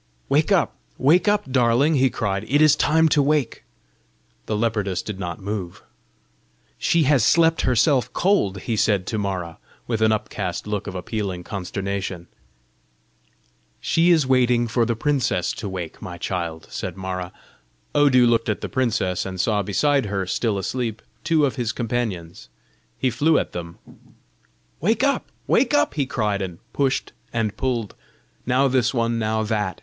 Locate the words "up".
0.51-0.73, 1.27-1.51, 25.03-25.27, 25.75-25.93